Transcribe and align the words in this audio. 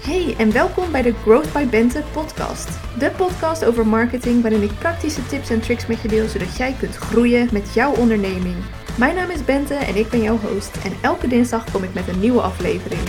Hey 0.00 0.34
en 0.36 0.52
welkom 0.52 0.92
bij 0.92 1.02
de 1.02 1.12
Growth 1.12 1.52
by 1.52 1.66
Bente 1.66 2.02
podcast. 2.12 2.98
De 2.98 3.10
podcast 3.10 3.64
over 3.64 3.86
marketing 3.86 4.42
waarin 4.42 4.62
ik 4.62 4.78
praktische 4.78 5.26
tips 5.26 5.50
en 5.50 5.60
tricks 5.60 5.86
met 5.86 6.00
je 6.00 6.08
deel 6.08 6.28
zodat 6.28 6.56
jij 6.56 6.72
kunt 6.72 6.96
groeien 6.96 7.48
met 7.52 7.74
jouw 7.74 7.94
onderneming. 7.96 8.56
Mijn 8.98 9.14
naam 9.14 9.30
is 9.30 9.44
Bente 9.44 9.74
en 9.74 9.96
ik 9.96 10.08
ben 10.08 10.22
jouw 10.22 10.38
host 10.38 10.84
en 10.84 10.92
elke 11.02 11.28
dinsdag 11.28 11.70
kom 11.70 11.82
ik 11.82 11.94
met 11.94 12.08
een 12.08 12.20
nieuwe 12.20 12.40
aflevering. 12.40 13.00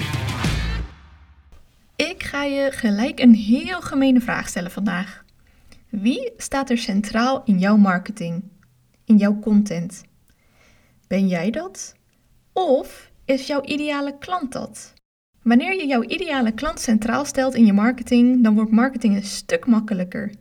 Ik 1.96 2.24
ga 2.24 2.44
je 2.44 2.72
gelijk 2.72 3.20
een 3.20 3.36
heel 3.36 3.82
gemene 3.82 4.22
vraag 4.22 4.48
stellen 4.48 4.72
vandaag. 4.72 5.24
Wie 5.90 6.34
staat 6.38 6.70
er 6.70 6.78
centraal 6.78 7.42
in 7.46 7.60
jouw 7.60 7.78
marketing? 7.78 8.44
In 9.06 9.18
jouw 9.18 9.40
content? 9.40 10.04
Ben 11.08 11.28
jij 11.28 11.52
dat? 11.52 11.96
Of 12.54 13.12
is 13.26 13.48
jouw 13.48 13.62
ideale 13.62 14.18
klant 14.18 14.52
dat? 14.52 14.94
Wanneer 15.42 15.76
je 15.76 15.88
jouw 15.88 16.04
ideale 16.04 16.52
klant 16.52 16.80
centraal 16.80 17.26
stelt 17.26 17.56
in 17.56 17.66
je 17.66 17.74
marketing, 17.74 18.44
dan 18.44 18.56
wordt 18.56 18.72
marketing 18.72 19.16
een 19.16 19.24
stuk 19.24 19.66
makkelijker. 19.66 20.32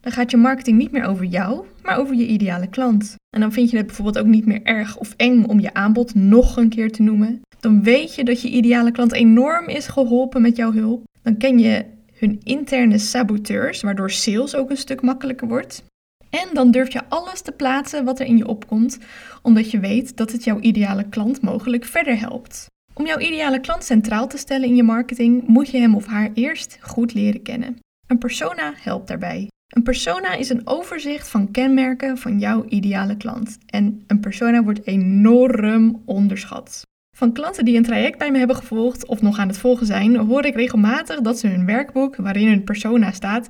Dan 0.00 0.12
gaat 0.12 0.30
je 0.30 0.36
marketing 0.36 0.78
niet 0.78 0.90
meer 0.90 1.04
over 1.04 1.24
jou, 1.24 1.64
maar 1.82 1.98
over 1.98 2.14
je 2.14 2.26
ideale 2.26 2.66
klant. 2.66 3.14
En 3.34 3.40
dan 3.40 3.52
vind 3.52 3.70
je 3.70 3.76
het 3.76 3.86
bijvoorbeeld 3.86 4.18
ook 4.18 4.26
niet 4.26 4.46
meer 4.46 4.62
erg 4.62 4.96
of 4.96 5.14
eng 5.16 5.44
om 5.44 5.60
je 5.60 5.74
aanbod 5.74 6.14
nog 6.14 6.56
een 6.56 6.68
keer 6.68 6.92
te 6.92 7.02
noemen. 7.02 7.40
Dan 7.60 7.82
weet 7.82 8.14
je 8.14 8.24
dat 8.24 8.42
je 8.42 8.48
ideale 8.48 8.90
klant 8.90 9.12
enorm 9.12 9.68
is 9.68 9.86
geholpen 9.86 10.42
met 10.42 10.56
jouw 10.56 10.72
hulp. 10.72 11.04
Dan 11.22 11.36
ken 11.36 11.58
je 11.58 11.84
hun 12.14 12.40
interne 12.42 12.98
saboteurs, 12.98 13.82
waardoor 13.82 14.10
sales 14.10 14.54
ook 14.54 14.70
een 14.70 14.76
stuk 14.76 15.02
makkelijker 15.02 15.48
wordt. 15.48 15.84
En 16.30 16.48
dan 16.52 16.70
durf 16.70 16.92
je 16.92 17.08
alles 17.08 17.40
te 17.40 17.52
plaatsen 17.52 18.04
wat 18.04 18.20
er 18.20 18.26
in 18.26 18.36
je 18.36 18.46
opkomt, 18.46 18.98
omdat 19.42 19.70
je 19.70 19.80
weet 19.80 20.16
dat 20.16 20.32
het 20.32 20.44
jouw 20.44 20.60
ideale 20.60 21.08
klant 21.08 21.40
mogelijk 21.40 21.84
verder 21.84 22.18
helpt. 22.18 22.66
Om 22.94 23.06
jouw 23.06 23.18
ideale 23.18 23.60
klant 23.60 23.84
centraal 23.84 24.28
te 24.28 24.38
stellen 24.38 24.68
in 24.68 24.76
je 24.76 24.82
marketing, 24.82 25.46
moet 25.46 25.70
je 25.70 25.78
hem 25.78 25.94
of 25.94 26.06
haar 26.06 26.30
eerst 26.34 26.78
goed 26.80 27.14
leren 27.14 27.42
kennen. 27.42 27.78
Een 28.06 28.18
persona 28.18 28.72
helpt 28.76 29.08
daarbij. 29.08 29.48
Een 29.70 29.82
persona 29.82 30.34
is 30.34 30.48
een 30.48 30.66
overzicht 30.66 31.28
van 31.28 31.50
kenmerken 31.50 32.18
van 32.18 32.38
jouw 32.38 32.64
ideale 32.68 33.16
klant. 33.16 33.58
En 33.66 34.04
een 34.06 34.20
persona 34.20 34.62
wordt 34.62 34.86
enorm 34.86 36.02
onderschat. 36.04 36.82
Van 37.16 37.32
klanten 37.32 37.64
die 37.64 37.76
een 37.76 37.82
traject 37.82 38.18
bij 38.18 38.30
me 38.30 38.38
hebben 38.38 38.56
gevolgd 38.56 39.06
of 39.06 39.22
nog 39.22 39.38
aan 39.38 39.48
het 39.48 39.58
volgen 39.58 39.86
zijn, 39.86 40.16
hoor 40.16 40.44
ik 40.44 40.54
regelmatig 40.54 41.20
dat 41.20 41.38
ze 41.38 41.46
hun 41.46 41.66
werkboek, 41.66 42.16
waarin 42.16 42.48
hun 42.48 42.64
persona 42.64 43.12
staat, 43.12 43.48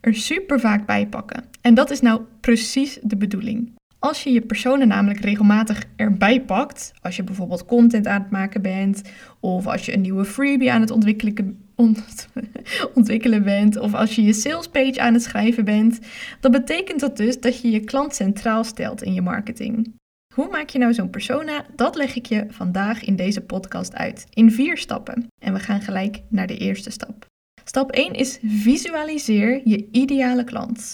er 0.00 0.14
super 0.14 0.60
vaak 0.60 0.86
bij 0.86 1.06
pakken. 1.06 1.44
En 1.60 1.74
dat 1.74 1.90
is 1.90 2.00
nou 2.00 2.20
precies 2.40 2.98
de 3.02 3.16
bedoeling. 3.16 3.76
Als 3.98 4.22
je 4.22 4.30
je 4.32 4.40
personen 4.40 4.88
namelijk 4.88 5.20
regelmatig 5.20 5.84
erbij 5.96 6.42
pakt, 6.42 6.92
als 7.02 7.16
je 7.16 7.22
bijvoorbeeld 7.22 7.64
content 7.64 8.06
aan 8.06 8.22
het 8.22 8.30
maken 8.30 8.62
bent, 8.62 9.02
of 9.40 9.66
als 9.66 9.86
je 9.86 9.92
een 9.92 10.00
nieuwe 10.00 10.24
freebie 10.24 10.72
aan 10.72 10.80
het 10.80 10.90
ontwikkelen, 10.90 11.64
ontwikkelen 12.94 13.42
bent, 13.42 13.76
of 13.76 13.94
als 13.94 14.14
je 14.14 14.22
je 14.22 14.32
salespage 14.32 15.00
aan 15.00 15.12
het 15.12 15.22
schrijven 15.22 15.64
bent, 15.64 15.98
dan 16.40 16.50
betekent 16.50 17.00
dat 17.00 17.16
dus 17.16 17.40
dat 17.40 17.60
je 17.60 17.70
je 17.70 17.80
klant 17.80 18.14
centraal 18.14 18.64
stelt 18.64 19.02
in 19.02 19.14
je 19.14 19.22
marketing. 19.22 19.96
Hoe 20.34 20.48
maak 20.50 20.68
je 20.68 20.78
nou 20.78 20.94
zo'n 20.94 21.10
persona? 21.10 21.66
Dat 21.76 21.96
leg 21.96 22.16
ik 22.16 22.26
je 22.26 22.46
vandaag 22.48 23.04
in 23.04 23.16
deze 23.16 23.40
podcast 23.40 23.94
uit, 23.94 24.26
in 24.30 24.50
vier 24.50 24.78
stappen. 24.78 25.26
En 25.42 25.52
we 25.52 25.60
gaan 25.60 25.80
gelijk 25.80 26.20
naar 26.28 26.46
de 26.46 26.56
eerste 26.56 26.90
stap. 26.90 27.26
Stap 27.64 27.90
1 27.90 28.12
is 28.12 28.38
visualiseer 28.42 29.60
je 29.64 29.88
ideale 29.92 30.44
klant. 30.44 30.92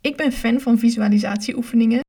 Ik 0.00 0.16
ben 0.16 0.32
fan 0.32 0.60
van 0.60 0.78
visualisatieoefeningen. 0.78 2.02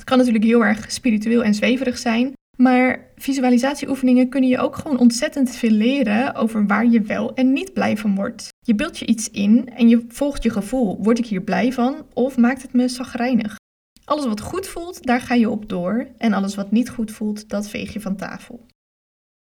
Het 0.00 0.08
kan 0.08 0.18
natuurlijk 0.18 0.44
heel 0.44 0.64
erg 0.64 0.92
spiritueel 0.92 1.44
en 1.44 1.54
zweverig 1.54 1.98
zijn, 1.98 2.32
maar 2.56 3.06
visualisatieoefeningen 3.16 4.28
kunnen 4.28 4.50
je 4.50 4.58
ook 4.58 4.76
gewoon 4.76 4.98
ontzettend 4.98 5.50
veel 5.56 5.70
leren 5.70 6.34
over 6.34 6.66
waar 6.66 6.86
je 6.86 7.00
wel 7.00 7.34
en 7.34 7.52
niet 7.52 7.72
blij 7.72 7.96
van 7.96 8.14
wordt. 8.14 8.48
Je 8.66 8.74
beeldt 8.74 8.98
je 8.98 9.06
iets 9.06 9.30
in 9.30 9.68
en 9.68 9.88
je 9.88 10.04
volgt 10.08 10.42
je 10.42 10.50
gevoel. 10.50 11.02
Word 11.02 11.18
ik 11.18 11.26
hier 11.26 11.42
blij 11.42 11.72
van 11.72 12.06
of 12.12 12.36
maakt 12.36 12.62
het 12.62 12.72
me 12.72 12.88
zagrijnig? 12.88 13.56
Alles 14.04 14.26
wat 14.26 14.40
goed 14.40 14.66
voelt, 14.66 15.06
daar 15.06 15.20
ga 15.20 15.34
je 15.34 15.50
op 15.50 15.68
door. 15.68 16.06
En 16.18 16.32
alles 16.32 16.54
wat 16.54 16.70
niet 16.70 16.90
goed 16.90 17.10
voelt, 17.10 17.48
dat 17.48 17.68
veeg 17.68 17.92
je 17.92 18.00
van 18.00 18.16
tafel. 18.16 18.66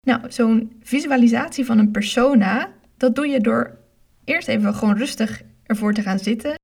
Nou, 0.08 0.32
zo'n 0.32 0.72
visualisatie 0.82 1.66
van 1.66 1.78
een 1.78 1.92
persona, 1.92 2.74
dat 2.98 3.16
doe 3.16 3.28
je 3.28 3.40
door 3.40 3.78
eerst 4.24 4.48
even 4.48 4.74
gewoon 4.74 4.98
rustig 4.98 5.42
ervoor 5.64 5.94
te 5.94 6.02
gaan 6.02 6.20
zitten. 6.20 6.56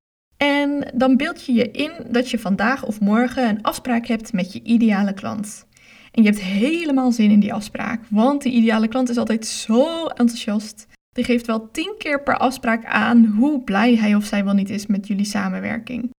En 0.42 0.90
dan 0.94 1.16
beeld 1.16 1.44
je 1.44 1.52
je 1.52 1.70
in 1.70 1.92
dat 2.10 2.30
je 2.30 2.38
vandaag 2.38 2.84
of 2.84 3.00
morgen 3.00 3.48
een 3.48 3.62
afspraak 3.62 4.06
hebt 4.06 4.32
met 4.32 4.52
je 4.52 4.62
ideale 4.62 5.14
klant. 5.14 5.66
En 6.12 6.22
je 6.22 6.28
hebt 6.28 6.42
helemaal 6.42 7.12
zin 7.12 7.30
in 7.30 7.40
die 7.40 7.52
afspraak, 7.52 8.00
want 8.10 8.42
die 8.42 8.52
ideale 8.52 8.88
klant 8.88 9.08
is 9.08 9.16
altijd 9.16 9.46
zo 9.46 10.06
enthousiast. 10.06 10.86
Die 11.12 11.24
geeft 11.24 11.46
wel 11.46 11.70
tien 11.70 11.94
keer 11.98 12.22
per 12.22 12.36
afspraak 12.36 12.84
aan 12.84 13.24
hoe 13.24 13.62
blij 13.62 13.96
hij 13.96 14.14
of 14.14 14.24
zij 14.24 14.44
wel 14.44 14.54
niet 14.54 14.70
is 14.70 14.86
met 14.86 15.06
jullie 15.06 15.24
samenwerking. 15.24 16.10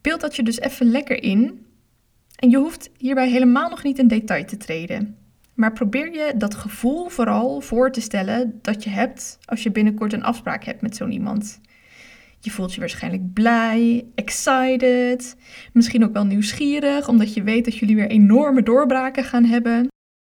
Beeld 0.00 0.20
dat 0.20 0.36
je 0.36 0.42
dus 0.42 0.60
even 0.60 0.90
lekker 0.90 1.22
in. 1.22 1.66
En 2.36 2.50
je 2.50 2.56
hoeft 2.56 2.90
hierbij 2.96 3.30
helemaal 3.30 3.70
nog 3.70 3.82
niet 3.82 3.98
in 3.98 4.08
detail 4.08 4.44
te 4.44 4.56
treden. 4.56 5.16
Maar 5.54 5.72
probeer 5.72 6.12
je 6.12 6.32
dat 6.36 6.54
gevoel 6.54 7.08
vooral 7.08 7.60
voor 7.60 7.92
te 7.92 8.00
stellen 8.00 8.58
dat 8.62 8.84
je 8.84 8.90
hebt 8.90 9.38
als 9.44 9.62
je 9.62 9.70
binnenkort 9.70 10.12
een 10.12 10.24
afspraak 10.24 10.64
hebt 10.64 10.82
met 10.82 10.96
zo'n 10.96 11.12
iemand. 11.12 11.60
Je 12.40 12.50
voelt 12.50 12.74
je 12.74 12.80
waarschijnlijk 12.80 13.32
blij, 13.32 14.06
excited, 14.14 15.36
misschien 15.72 16.04
ook 16.04 16.12
wel 16.12 16.24
nieuwsgierig, 16.24 17.08
omdat 17.08 17.34
je 17.34 17.42
weet 17.42 17.64
dat 17.64 17.76
jullie 17.76 17.96
weer 17.96 18.08
enorme 18.08 18.62
doorbraken 18.62 19.24
gaan 19.24 19.44
hebben. 19.44 19.88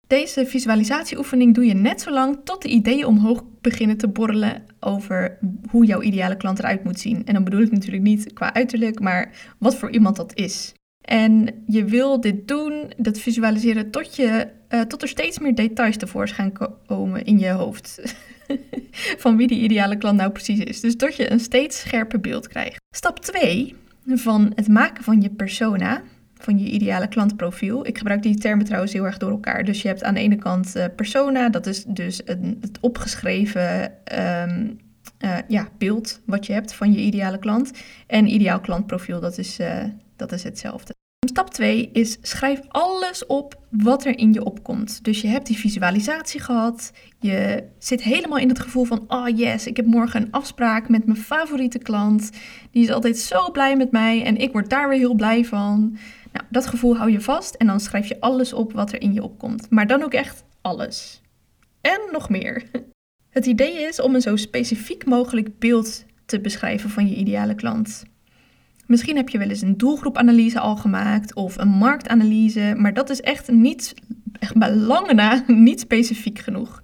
Deze 0.08 0.46
visualisatieoefening 0.46 1.56
doe 1.56 1.66
je 1.66 1.74
net 1.74 2.02
zo 2.02 2.12
lang 2.12 2.40
tot 2.44 2.62
de 2.62 2.70
ideeën 2.70 3.06
omhoog 3.06 3.44
beginnen 3.62 3.98
te 3.98 4.08
borrelen 4.08 4.64
over 4.80 5.38
hoe 5.70 5.86
jouw 5.86 6.02
ideale 6.02 6.38
klant 6.38 6.60
eruit 6.60 6.84
moet 6.84 7.00
zien. 7.00 7.26
En 7.26 7.34
dan 7.34 7.44
bedoel 7.44 7.62
ik 7.62 7.72
natuurlijk 7.72 8.04
niet 8.04 8.34
qua 8.34 8.54
uiterlijk, 8.54 9.00
maar 9.00 9.32
wat 9.60 9.76
voor 9.76 9.92
iemand 9.92 10.16
dat 10.16 10.36
is. 10.36 10.74
En 11.02 11.64
je 11.66 11.86
wil 11.86 12.22
dit 12.22 12.48
doen, 12.48 12.92
dat 12.98 13.20
visualiseren, 13.20 13.92
tot, 13.92 14.16
je, 14.16 14.48
uh, 14.70 14.82
tot 14.82 15.02
er 15.02 15.08
steeds 15.08 15.40
meer 15.40 15.56
details 15.56 15.98
tevoorschijn 15.98 16.52
komen 16.86 17.26
in 17.26 17.40
je 17.40 17.50
hoofd. 17.50 18.02
van 19.24 19.38
wie 19.38 19.48
die 19.48 19.62
ideale 19.62 19.98
klant 19.98 20.18
nou 20.18 20.32
precies 20.32 20.60
is. 20.60 20.80
Dus 20.80 20.96
tot 20.96 21.16
je 21.16 21.32
een 21.32 21.40
steeds 21.40 21.80
scherper 21.80 22.20
beeld 22.20 22.48
krijgt. 22.48 22.78
Stap 22.96 23.20
2 23.20 23.76
van 24.06 24.52
het 24.56 24.68
maken 24.68 25.04
van 25.04 25.22
je 25.22 25.30
persona, 25.30 26.02
van 26.38 26.60
je 26.60 26.70
ideale 26.70 27.08
klantprofiel. 27.08 27.88
Ik 27.88 27.98
gebruik 27.98 28.22
die 28.22 28.38
termen 28.38 28.66
trouwens 28.66 28.94
heel 28.94 29.06
erg 29.06 29.18
door 29.18 29.32
elkaar. 29.32 29.64
Dus 29.64 29.82
je 29.82 29.88
hebt 29.88 30.04
aan 30.04 30.14
de 30.14 30.20
ene 30.20 30.36
kant 30.36 30.76
uh, 30.76 30.86
persona, 30.96 31.50
dat 31.50 31.66
is 31.66 31.84
dus 31.84 32.22
het 32.26 32.78
opgeschreven 32.82 33.94
um, 34.52 34.80
uh, 35.20 35.38
ja, 35.48 35.68
beeld 35.78 36.22
wat 36.26 36.46
je 36.46 36.54
hebt 36.54 36.74
van 36.74 36.94
je 36.94 37.00
ideale 37.00 37.40
klant. 37.40 37.72
En 38.08 38.28
ideaal 38.28 38.60
klantprofiel, 38.60 39.20
dat 39.20 39.38
is, 39.38 39.60
uh, 39.60 39.84
dat 40.16 40.32
is 40.32 40.44
hetzelfde. 40.44 40.96
Stap 41.28 41.50
2 41.50 41.90
is 41.94 42.18
schrijf 42.22 42.60
alles 42.68 43.26
op 43.26 43.60
wat 43.70 44.06
er 44.06 44.18
in 44.18 44.34
je 44.34 44.44
opkomt. 44.44 45.04
Dus 45.04 45.22
je 45.22 45.28
hebt 45.28 45.48
die 45.48 45.58
visualisatie 45.58 46.40
gehad. 46.40 46.92
Je 47.20 47.64
zit 47.78 48.02
helemaal 48.02 48.38
in 48.38 48.50
het 48.50 48.60
gevoel 48.60 48.84
van: 48.84 49.04
oh 49.08 49.38
yes, 49.38 49.68
ik 49.68 49.78
heb 49.78 49.86
morgen 49.86 50.22
een 50.22 50.32
afspraak 50.32 50.90
met 50.90 51.06
mijn 51.06 51.18
favoriete 51.18 51.78
klant. 51.78 52.32
Die 52.72 52.84
is 52.84 52.92
altijd 52.92 53.18
zo 53.18 53.52
blij 53.52 53.76
met 53.76 53.92
mij 53.92 54.24
en 54.24 54.38
ik 54.38 54.52
word 54.52 54.70
daar 54.70 54.90
weer 54.90 54.98
heel 54.98 55.16
blij 55.16 55.46
van. 55.46 55.98
Nou, 56.34 56.46
dat 56.50 56.68
gevoel 56.68 56.98
hou 56.98 57.12
je 57.12 57.22
vast 57.22 57.56
en 57.56 57.68
dan 57.68 57.80
schrijf 57.80 58.08
je 58.08 58.20
alles 58.22 58.54
op 58.54 58.74
wat 58.74 58.92
er 58.92 59.02
in 59.02 59.14
je 59.14 59.24
opkomt. 59.24 59.70
Maar 59.70 59.88
dan 59.88 60.04
ook 60.04 60.14
echt 60.14 60.44
alles. 60.62 61.22
En 61.82 62.00
nog 62.12 62.30
meer. 62.30 62.64
Het 63.30 63.46
idee 63.46 63.82
is 63.82 64.02
om 64.02 64.16
een 64.16 64.22
zo 64.22 64.36
specifiek 64.36 65.06
mogelijk 65.06 65.60
beeld 65.60 66.06
te 66.26 66.40
beschrijven 66.40 66.90
van 66.90 67.08
je 67.08 67.16
ideale 67.16 67.56
klant. 67.56 68.04
Misschien 68.88 69.16
heb 69.16 69.30
je 69.30 69.38
wel 69.38 69.50
eens 69.50 69.62
een 69.62 69.78
doelgroepanalyse 69.78 70.60
al 70.60 70.76
gemaakt 70.76 71.34
of 71.34 71.58
een 71.58 71.68
marktanalyse, 71.68 72.74
maar 72.78 72.94
dat 72.94 73.10
is 73.10 73.22
echt 73.22 73.52
niet, 73.52 73.94
echt 74.40 74.58
bij 74.58 74.76
lange 74.76 75.14
na, 75.14 75.44
niet 75.68 75.80
specifiek 75.80 76.40
genoeg. 76.40 76.84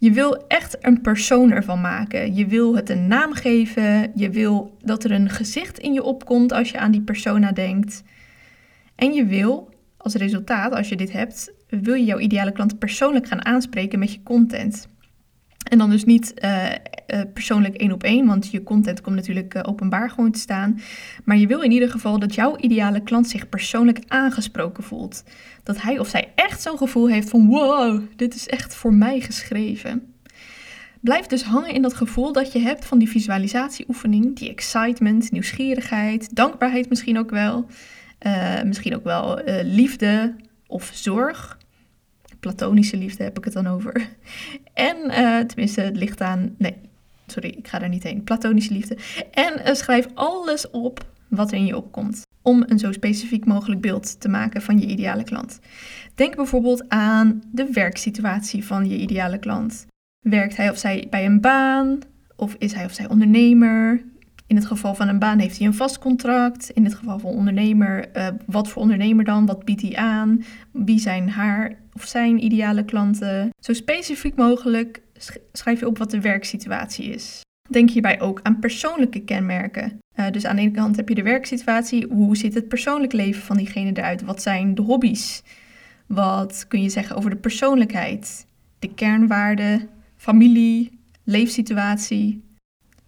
Je 0.00 0.10
wil 0.10 0.46
echt 0.46 0.76
een 0.80 1.00
persoon 1.00 1.50
ervan 1.50 1.80
maken. 1.80 2.34
Je 2.34 2.46
wil 2.46 2.76
het 2.76 2.90
een 2.90 3.06
naam 3.06 3.32
geven. 3.32 4.10
Je 4.14 4.30
wil 4.30 4.76
dat 4.82 5.04
er 5.04 5.10
een 5.10 5.30
gezicht 5.30 5.78
in 5.78 5.92
je 5.92 6.02
opkomt 6.02 6.52
als 6.52 6.70
je 6.70 6.78
aan 6.78 6.90
die 6.90 7.00
persona 7.00 7.52
denkt. 7.52 8.02
En 8.94 9.12
je 9.12 9.26
wil 9.26 9.70
als 9.96 10.14
resultaat, 10.14 10.72
als 10.72 10.88
je 10.88 10.96
dit 10.96 11.12
hebt, 11.12 11.52
wil 11.68 11.94
je 11.94 12.04
jouw 12.04 12.18
ideale 12.18 12.52
klant 12.52 12.78
persoonlijk 12.78 13.26
gaan 13.26 13.44
aanspreken 13.44 13.98
met 13.98 14.12
je 14.12 14.22
content. 14.22 14.88
En 15.68 15.78
dan 15.78 15.90
dus 15.90 16.04
niet 16.04 16.34
uh, 16.44 16.64
uh, 16.66 17.20
persoonlijk 17.32 17.74
één 17.74 17.92
op 17.92 18.02
één, 18.02 18.26
want 18.26 18.50
je 18.50 18.62
content 18.62 19.00
komt 19.00 19.16
natuurlijk 19.16 19.54
uh, 19.54 19.62
openbaar 19.66 20.10
gewoon 20.10 20.30
te 20.30 20.38
staan. 20.38 20.80
Maar 21.24 21.36
je 21.36 21.46
wil 21.46 21.60
in 21.60 21.70
ieder 21.70 21.90
geval 21.90 22.18
dat 22.18 22.34
jouw 22.34 22.56
ideale 22.56 23.02
klant 23.02 23.28
zich 23.28 23.48
persoonlijk 23.48 23.98
aangesproken 24.06 24.82
voelt. 24.82 25.24
Dat 25.62 25.82
hij 25.82 25.98
of 25.98 26.08
zij 26.08 26.32
echt 26.34 26.62
zo'n 26.62 26.78
gevoel 26.78 27.08
heeft 27.08 27.30
van 27.30 27.46
wow, 27.46 28.02
dit 28.16 28.34
is 28.34 28.46
echt 28.46 28.74
voor 28.74 28.94
mij 28.94 29.20
geschreven. 29.20 30.12
Blijf 31.00 31.26
dus 31.26 31.42
hangen 31.42 31.74
in 31.74 31.82
dat 31.82 31.94
gevoel 31.94 32.32
dat 32.32 32.52
je 32.52 32.58
hebt 32.58 32.84
van 32.84 32.98
die 32.98 33.08
visualisatieoefening, 33.08 34.36
die 34.36 34.50
excitement, 34.50 35.30
nieuwsgierigheid, 35.30 36.36
dankbaarheid 36.36 36.88
misschien 36.88 37.18
ook 37.18 37.30
wel. 37.30 37.66
misschien 38.64 38.94
ook 38.94 39.04
wel 39.04 39.40
liefde 39.62 40.34
of 40.66 40.90
zorg. 40.94 41.58
Platonische 42.40 42.96
liefde 42.96 43.22
heb 43.22 43.38
ik 43.38 43.44
het 43.44 43.52
dan 43.52 43.66
over. 43.66 44.08
En 44.74 44.96
uh, 44.96 45.38
tenminste, 45.38 45.80
het 45.80 45.96
ligt 45.96 46.20
aan. 46.20 46.54
Nee, 46.58 46.76
sorry, 47.26 47.48
ik 47.48 47.68
ga 47.68 47.78
daar 47.78 47.88
niet 47.88 48.02
heen. 48.02 48.24
Platonische 48.24 48.72
liefde. 48.72 48.96
En 49.30 49.60
uh, 49.66 49.74
schrijf 49.74 50.06
alles 50.14 50.70
op 50.70 51.06
wat 51.28 51.52
er 51.52 51.58
in 51.58 51.66
je 51.66 51.76
opkomt. 51.76 52.26
Om 52.42 52.64
een 52.66 52.78
zo 52.78 52.92
specifiek 52.92 53.44
mogelijk 53.44 53.80
beeld 53.80 54.20
te 54.20 54.28
maken 54.28 54.62
van 54.62 54.78
je 54.78 54.86
ideale 54.86 55.24
klant. 55.24 55.58
Denk 56.14 56.36
bijvoorbeeld 56.36 56.88
aan 56.88 57.42
de 57.52 57.72
werksituatie 57.72 58.64
van 58.64 58.88
je 58.88 58.96
ideale 58.96 59.38
klant. 59.38 59.86
Werkt 60.20 60.56
hij 60.56 60.70
of 60.70 60.78
zij 60.78 61.06
bij 61.10 61.26
een 61.26 61.40
baan? 61.40 61.98
Of 62.36 62.54
is 62.58 62.72
hij 62.72 62.84
of 62.84 62.92
zij 62.92 63.08
ondernemer? 63.08 64.02
In 64.48 64.56
het 64.56 64.66
geval 64.66 64.94
van 64.94 65.08
een 65.08 65.18
baan 65.18 65.38
heeft 65.38 65.58
hij 65.58 65.66
een 65.66 65.74
vast 65.74 65.98
contract. 65.98 66.70
In 66.70 66.84
het 66.84 66.94
geval 66.94 67.18
van 67.18 67.30
ondernemer, 67.30 68.16
uh, 68.16 68.28
wat 68.46 68.68
voor 68.68 68.82
ondernemer 68.82 69.24
dan? 69.24 69.46
Wat 69.46 69.64
biedt 69.64 69.82
hij 69.82 69.96
aan? 69.96 70.44
Wie 70.72 70.98
zijn 70.98 71.28
haar 71.28 71.76
of 71.92 72.04
zijn 72.06 72.44
ideale 72.44 72.84
klanten? 72.84 73.50
Zo 73.60 73.72
specifiek 73.72 74.36
mogelijk 74.36 75.02
schrijf 75.52 75.80
je 75.80 75.86
op 75.86 75.98
wat 75.98 76.10
de 76.10 76.20
werksituatie 76.20 77.04
is. 77.04 77.40
Denk 77.70 77.90
hierbij 77.90 78.20
ook 78.20 78.40
aan 78.42 78.58
persoonlijke 78.58 79.20
kenmerken. 79.20 79.98
Uh, 80.16 80.30
dus 80.30 80.44
aan 80.44 80.56
de 80.56 80.62
ene 80.62 80.70
kant 80.70 80.96
heb 80.96 81.08
je 81.08 81.14
de 81.14 81.22
werksituatie. 81.22 82.06
Hoe 82.06 82.36
ziet 82.36 82.54
het 82.54 82.68
persoonlijk 82.68 83.12
leven 83.12 83.42
van 83.42 83.56
diegene 83.56 83.90
eruit? 83.92 84.22
Wat 84.22 84.42
zijn 84.42 84.74
de 84.74 84.82
hobby's? 84.82 85.42
Wat 86.06 86.64
kun 86.68 86.82
je 86.82 86.88
zeggen 86.88 87.16
over 87.16 87.30
de 87.30 87.36
persoonlijkheid? 87.36 88.46
De 88.78 88.94
kernwaarden, 88.94 89.88
familie, 90.16 90.98
leefsituatie. 91.24 92.42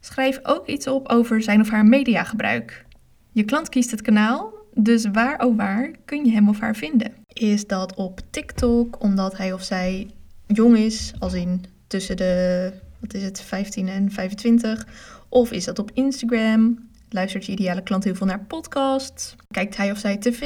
Schrijf 0.00 0.41
ook 0.43 0.67
iets 0.67 0.87
op 0.87 1.08
over 1.08 1.43
zijn 1.43 1.61
of 1.61 1.70
haar 1.70 1.85
mediagebruik. 1.85 2.87
Je 3.32 3.44
klant 3.44 3.69
kiest 3.69 3.91
het 3.91 4.02
kanaal, 4.02 4.52
dus 4.75 5.06
waar 5.12 5.44
oh 5.44 5.56
waar 5.56 5.91
kun 6.05 6.25
je 6.25 6.32
hem 6.32 6.49
of 6.49 6.61
haar 6.61 6.76
vinden? 6.76 7.12
Is 7.32 7.67
dat 7.67 7.94
op 7.94 8.20
TikTok 8.31 9.02
omdat 9.02 9.37
hij 9.37 9.52
of 9.52 9.62
zij 9.62 10.11
jong 10.47 10.76
is, 10.76 11.12
als 11.19 11.32
in 11.32 11.64
tussen 11.87 12.17
de 12.17 12.73
wat 13.00 13.14
is 13.14 13.23
het, 13.23 13.41
15 13.41 13.88
en 13.88 14.11
25? 14.11 14.87
Of 15.29 15.52
is 15.52 15.64
dat 15.64 15.79
op 15.79 15.91
Instagram? 15.94 16.88
Luistert 17.08 17.46
je 17.46 17.53
ideale 17.53 17.82
klant 17.82 18.05
heel 18.05 18.14
veel 18.14 18.26
naar 18.26 18.44
podcasts? 18.44 19.37
Kijkt 19.46 19.76
hij 19.76 19.91
of 19.91 19.99
zij 19.99 20.17
tv? 20.17 20.41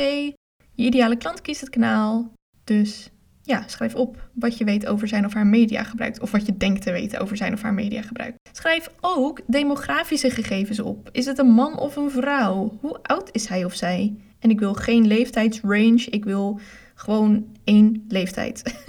Je 0.73 0.85
ideale 0.85 1.17
klant 1.17 1.41
kiest 1.41 1.61
het 1.61 1.71
kanaal. 1.71 2.33
Dus 2.65 3.11
ja, 3.47 3.65
schrijf 3.67 3.95
op 3.95 4.29
wat 4.33 4.59
je 4.59 4.65
weet 4.65 4.87
over 4.87 5.09
zijn 5.09 5.25
of 5.25 5.35
haar 5.35 5.47
mediagebruik. 5.47 6.23
Of 6.23 6.31
wat 6.31 6.47
je 6.47 6.57
denkt 6.57 6.83
te 6.83 6.93
weten 6.93 7.21
over 7.21 7.37
zijn 7.37 7.53
of 7.53 7.63
haar 7.63 7.75
mediagebruik. 7.75 8.35
Schrijf 8.53 8.91
ook 9.01 9.41
demografische 9.47 10.31
gegevens 10.31 10.81
op. 10.81 11.09
Is 11.13 11.27
het 11.27 11.39
een 11.39 11.51
man 11.51 11.79
of 11.79 11.97
een 11.97 12.11
vrouw? 12.11 12.79
Hoe 12.81 12.99
oud 13.03 13.29
is 13.33 13.49
hij 13.49 13.65
of 13.65 13.75
zij? 13.75 14.15
En 14.39 14.51
ik 14.51 14.59
wil 14.59 14.75
geen 14.75 15.07
leeftijdsrange. 15.07 16.07
Ik 16.11 16.25
wil 16.25 16.61
gewoon 16.95 17.47
één 17.65 18.05
leeftijd. 18.09 18.85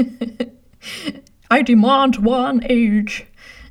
I 1.58 1.64
demand 1.64 2.18
one 2.18 2.64
age. 2.64 3.24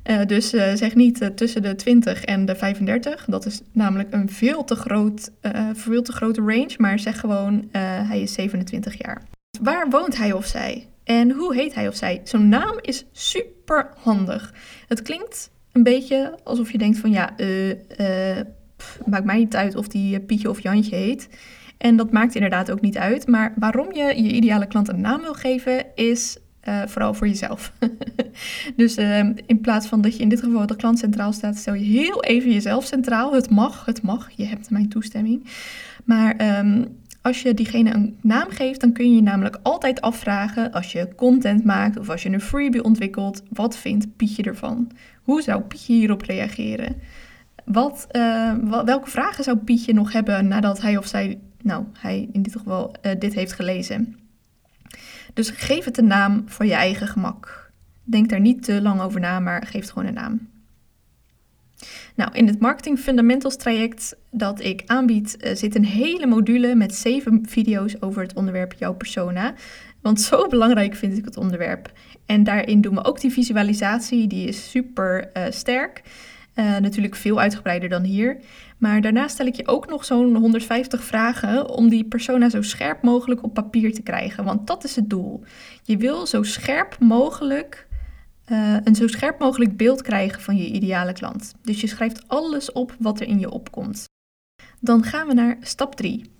Uh, 0.09 0.25
dus 0.25 0.53
uh, 0.53 0.73
zeg 0.73 0.95
niet 0.95 1.21
uh, 1.21 1.27
tussen 1.27 1.61
de 1.61 1.75
20 1.75 2.23
en 2.23 2.45
de 2.45 2.55
35. 2.55 3.25
Dat 3.25 3.45
is 3.45 3.61
namelijk 3.71 4.13
een 4.13 4.29
veel 4.29 4.63
te, 4.63 4.75
groot, 4.75 5.31
veel 5.73 6.01
te 6.01 6.11
grote 6.11 6.41
range. 6.41 6.73
Maar 6.77 6.99
zeg 6.99 7.19
gewoon, 7.19 7.67
hij 7.71 8.21
is 8.21 8.33
27 8.33 8.97
jaar. 8.97 9.21
Waar 9.61 9.89
woont 9.89 10.17
hij 10.17 10.31
of 10.31 10.45
zij? 10.45 10.87
En 11.03 11.31
hoe 11.31 11.55
heet 11.55 11.75
hij 11.75 11.87
of 11.87 11.95
zij? 11.95 12.21
Zo'n 12.23 12.49
naam 12.49 12.77
is 12.81 13.05
super 13.11 13.89
handig. 13.97 14.53
Het 14.87 15.01
klinkt 15.01 15.51
een 15.71 15.83
beetje 15.83 16.39
alsof 16.43 16.71
je 16.71 16.77
denkt 16.77 16.97
van 16.97 17.11
ja, 17.11 17.35
pff, 18.75 18.99
maakt 19.05 19.25
mij 19.25 19.37
niet 19.37 19.55
uit 19.55 19.75
of 19.75 19.87
die 19.87 20.19
Pietje 20.19 20.49
of 20.49 20.59
Jantje 20.59 20.95
heet. 20.95 21.29
En 21.77 21.95
dat 21.95 22.11
maakt 22.11 22.35
inderdaad 22.35 22.71
ook 22.71 22.81
niet 22.81 22.97
uit. 22.97 23.27
Maar 23.27 23.53
waarom 23.55 23.93
je 23.93 24.03
je 24.03 24.31
ideale 24.31 24.67
klant 24.67 24.89
een 24.89 25.01
naam 25.01 25.21
wil 25.21 25.33
geven, 25.33 25.85
is 25.95 26.37
uh, 26.67 26.81
vooral 26.85 27.13
voor 27.13 27.27
jezelf. 27.27 27.71
dus 28.75 28.97
uh, 28.97 29.19
in 29.45 29.61
plaats 29.61 29.87
van 29.87 30.01
dat 30.01 30.15
je 30.15 30.23
in 30.23 30.29
dit 30.29 30.39
geval 30.39 30.65
de 30.65 30.75
klant 30.75 30.99
centraal 30.99 31.33
staat, 31.33 31.57
stel 31.57 31.73
je 31.73 31.83
heel 31.83 32.23
even 32.23 32.51
jezelf 32.51 32.85
centraal. 32.85 33.33
Het 33.33 33.49
mag, 33.49 33.85
het 33.85 34.01
mag, 34.01 34.29
je 34.35 34.45
hebt 34.45 34.69
mijn 34.69 34.89
toestemming. 34.89 35.45
Maar 36.05 36.59
um, 36.59 36.97
als 37.25 37.41
je 37.41 37.53
diegene 37.53 37.93
een 37.93 38.17
naam 38.21 38.49
geeft, 38.49 38.79
dan 38.79 38.91
kun 38.91 39.09
je 39.09 39.15
je 39.15 39.21
namelijk 39.21 39.59
altijd 39.63 40.01
afvragen 40.01 40.71
als 40.71 40.91
je 40.91 41.15
content 41.15 41.63
maakt 41.63 41.97
of 41.97 42.09
als 42.09 42.23
je 42.23 42.29
een 42.29 42.41
freebie 42.41 42.83
ontwikkelt, 42.83 43.43
wat 43.49 43.77
vindt 43.77 44.15
Pietje 44.15 44.43
ervan? 44.43 44.91
Hoe 45.23 45.41
zou 45.41 45.61
Pietje 45.61 45.93
hierop 45.93 46.21
reageren? 46.21 46.95
Wat, 47.63 48.07
uh, 48.11 48.53
welke 48.85 49.09
vragen 49.09 49.43
zou 49.43 49.57
Pietje 49.57 49.93
nog 49.93 50.11
hebben 50.11 50.47
nadat 50.47 50.81
hij 50.81 50.97
of 50.97 51.07
zij, 51.07 51.39
nou, 51.61 51.85
hij 51.93 52.29
in 52.31 52.41
dit 52.41 52.55
geval, 52.55 52.95
dit 53.19 53.33
heeft 53.33 53.53
gelezen? 53.53 54.19
Dus 55.33 55.49
geef 55.49 55.85
het 55.85 55.97
een 55.97 56.07
naam 56.07 56.43
voor 56.45 56.65
je 56.65 56.73
eigen 56.73 57.07
gemak. 57.07 57.71
Denk 58.03 58.29
daar 58.29 58.39
niet 58.39 58.63
te 58.63 58.81
lang 58.81 59.01
over 59.01 59.19
na, 59.19 59.39
maar 59.39 59.65
geef 59.65 59.81
het 59.81 59.91
gewoon 59.91 60.07
een 60.07 60.13
naam. 60.13 60.47
Nou, 62.15 62.31
in 62.33 62.47
het 62.47 62.59
Marketing 62.59 62.99
Fundamentals 62.99 63.57
traject 63.57 64.15
dat 64.31 64.59
ik 64.59 64.83
aanbied, 64.85 65.37
uh, 65.39 65.55
zit 65.55 65.75
een 65.75 65.85
hele 65.85 66.25
module 66.25 66.75
met 66.75 66.95
zeven 66.95 67.45
video's 67.47 67.95
over 67.99 68.21
het 68.21 68.33
onderwerp 68.33 68.73
jouw 68.73 68.93
persona. 68.93 69.53
Want 70.01 70.21
zo 70.21 70.47
belangrijk 70.47 70.95
vind 70.95 71.17
ik 71.17 71.25
het 71.25 71.37
onderwerp. 71.37 71.91
En 72.25 72.43
daarin 72.43 72.81
doen 72.81 72.95
we 72.95 73.03
ook 73.03 73.21
die 73.21 73.31
visualisatie, 73.31 74.27
die 74.27 74.47
is 74.47 74.69
super 74.69 75.29
uh, 75.33 75.43
sterk. 75.49 76.01
Uh, 76.55 76.77
natuurlijk 76.77 77.15
veel 77.15 77.39
uitgebreider 77.39 77.89
dan 77.89 78.03
hier. 78.03 78.37
Maar 78.77 79.01
daarna 79.01 79.27
stel 79.27 79.45
ik 79.45 79.55
je 79.55 79.67
ook 79.67 79.87
nog 79.89 80.05
zo'n 80.05 80.35
150 80.35 81.03
vragen 81.03 81.69
om 81.69 81.89
die 81.89 82.03
persona 82.03 82.49
zo 82.49 82.61
scherp 82.61 83.01
mogelijk 83.01 83.43
op 83.43 83.53
papier 83.53 83.93
te 83.93 84.01
krijgen. 84.01 84.43
Want 84.43 84.67
dat 84.67 84.83
is 84.83 84.95
het 84.95 85.09
doel. 85.09 85.43
Je 85.83 85.97
wil 85.97 86.25
zo 86.25 86.43
scherp 86.43 86.99
mogelijk 86.99 87.84
uh, 88.51 88.77
een 88.83 88.95
zo 88.95 89.07
scherp 89.07 89.39
mogelijk 89.39 89.77
beeld 89.77 90.01
krijgen 90.01 90.41
van 90.41 90.57
je 90.57 90.71
ideale 90.71 91.13
klant. 91.13 91.53
Dus 91.61 91.81
je 91.81 91.87
schrijft 91.87 92.27
alles 92.27 92.71
op 92.71 92.95
wat 92.99 93.19
er 93.19 93.27
in 93.27 93.39
je 93.39 93.51
opkomt. 93.51 94.05
Dan 94.79 95.03
gaan 95.03 95.27
we 95.27 95.33
naar 95.33 95.57
stap 95.61 95.95
3. 95.95 96.33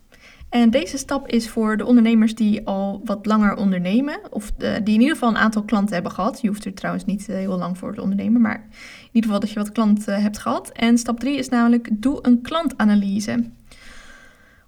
En 0.50 0.69
deze 0.69 0.98
stap 0.98 1.28
is 1.28 1.50
voor 1.50 1.78
de 1.78 1.86
ondernemers 1.86 2.36
die 2.36 2.68
al 2.68 3.02
wat 3.04 3.25
langer 3.25 3.56
ondernemen, 3.56 4.19
of 4.30 4.52
die 4.52 4.69
in 4.69 5.02
ieder 5.02 5.10
geval 5.10 5.30
een 5.30 5.38
aantal 5.38 5.63
klanten 5.63 5.94
hebben 5.94 6.12
gehad. 6.12 6.42
Je 6.42 6.48
hoeft 6.48 6.66
er 6.66 6.74
trouwens 6.74 7.06
niet 7.06 7.30
eh, 7.30 7.36
heel 7.36 7.57
lang 7.57 7.78
voor 7.78 7.94
te 7.94 8.02
ondernemen, 8.02 8.42
maar 8.42 8.56
in 8.56 9.10
ieder 9.12 9.24
geval 9.24 9.40
dat 9.40 9.50
je 9.50 9.60
wat 9.60 9.72
klanten 9.72 10.22
hebt 10.22 10.38
gehad. 10.38 10.69
En 10.69 10.98
stap 10.98 11.19
3 11.19 11.38
is 11.38 11.50
namelijk: 11.50 11.90
doe 11.92 12.19
een 12.22 12.42
klantanalyse. 12.42 13.50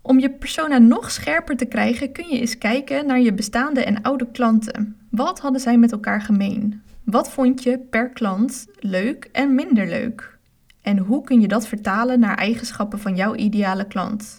Om 0.01 0.19
je 0.19 0.29
persona 0.29 0.77
nog 0.77 1.11
scherper 1.11 1.57
te 1.57 1.65
krijgen, 1.65 2.11
kun 2.11 2.27
je 2.29 2.39
eens 2.39 2.57
kijken 2.57 3.05
naar 3.05 3.19
je 3.19 3.33
bestaande 3.33 3.83
en 3.83 4.01
oude 4.01 4.31
klanten. 4.31 4.95
Wat 5.09 5.39
hadden 5.39 5.61
zij 5.61 5.77
met 5.77 5.91
elkaar 5.91 6.21
gemeen? 6.21 6.81
Wat 7.09 7.31
vond 7.31 7.63
je 7.63 7.79
per 7.79 8.09
klant 8.09 8.67
leuk 8.79 9.29
en 9.31 9.55
minder 9.55 9.87
leuk? 9.87 10.37
En 10.81 10.97
hoe 10.97 11.23
kun 11.23 11.41
je 11.41 11.47
dat 11.47 11.67
vertalen 11.67 12.19
naar 12.19 12.37
eigenschappen 12.37 12.99
van 12.99 13.15
jouw 13.15 13.35
ideale 13.35 13.87
klant? 13.87 14.35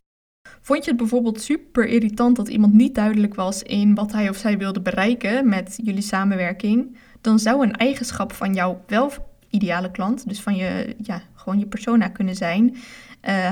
Vond 0.60 0.84
je 0.84 0.90
het 0.90 0.98
bijvoorbeeld 0.98 1.40
super 1.40 1.86
irritant 1.86 2.36
dat 2.36 2.48
iemand 2.48 2.72
niet 2.72 2.94
duidelijk 2.94 3.34
was 3.34 3.62
in 3.62 3.94
wat 3.94 4.12
hij 4.12 4.28
of 4.28 4.36
zij 4.36 4.58
wilde 4.58 4.80
bereiken 4.80 5.48
met 5.48 5.78
jullie 5.82 6.02
samenwerking? 6.02 6.96
Dan 7.20 7.38
zou 7.38 7.62
een 7.62 7.76
eigenschap 7.76 8.32
van 8.32 8.54
jouw 8.54 8.82
wel 8.86 9.12
ideale 9.50 9.90
klant, 9.90 10.28
dus 10.28 10.40
van 10.40 10.56
je, 10.56 10.96
ja, 11.02 11.22
gewoon 11.34 11.58
je 11.58 11.66
persona 11.66 12.08
kunnen 12.08 12.36
zijn. 12.36 12.68
Uh, 12.74 12.78